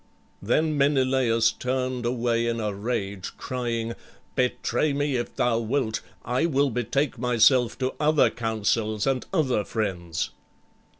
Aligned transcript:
Then 0.41 0.75
Menelaüs 0.79 1.51
turned 1.59 2.07
away 2.07 2.47
in 2.47 2.59
a 2.59 2.73
rage, 2.73 3.37
crying, 3.37 3.93
"Betray 4.33 4.93
me 4.93 5.15
if 5.15 5.35
thou 5.35 5.59
wilt. 5.59 6.01
I 6.25 6.47
will 6.47 6.71
betake 6.71 7.19
myself 7.19 7.77
to 7.77 7.93
other 7.99 8.31
counsels 8.31 9.05
and 9.05 9.23
other 9.31 9.63
friends." 9.63 10.31